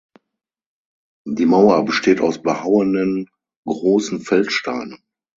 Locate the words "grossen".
3.67-4.19